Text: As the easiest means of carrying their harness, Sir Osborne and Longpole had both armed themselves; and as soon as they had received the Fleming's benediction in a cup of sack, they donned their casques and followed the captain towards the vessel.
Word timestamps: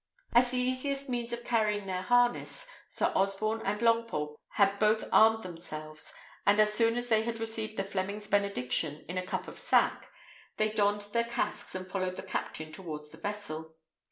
As 0.33 0.49
the 0.49 0.57
easiest 0.57 1.09
means 1.09 1.31
of 1.31 1.43
carrying 1.45 1.85
their 1.85 2.01
harness, 2.01 2.65
Sir 2.89 3.11
Osborne 3.13 3.61
and 3.63 3.79
Longpole 3.81 4.33
had 4.53 4.79
both 4.79 5.07
armed 5.11 5.43
themselves; 5.43 6.11
and 6.43 6.59
as 6.59 6.73
soon 6.73 6.97
as 6.97 7.07
they 7.09 7.21
had 7.21 7.39
received 7.39 7.77
the 7.77 7.83
Fleming's 7.83 8.27
benediction 8.27 9.05
in 9.07 9.19
a 9.19 9.23
cup 9.27 9.47
of 9.47 9.59
sack, 9.59 10.09
they 10.57 10.71
donned 10.71 11.01
their 11.13 11.25
casques 11.25 11.75
and 11.75 11.87
followed 11.87 12.15
the 12.15 12.23
captain 12.23 12.71
towards 12.71 13.11
the 13.11 13.17
vessel. 13.19 13.75